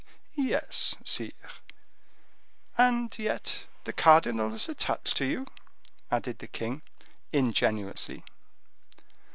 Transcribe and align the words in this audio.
"Yes, 0.33 0.95
sire." 1.05 1.29
"And 2.75 3.15
yet 3.19 3.67
the 3.83 3.93
cardinal 3.93 4.49
was 4.49 4.67
attached 4.67 5.15
to 5.17 5.25
you?" 5.25 5.45
added 6.09 6.39
the 6.39 6.47
king, 6.47 6.81
ingenuously. 7.31 8.23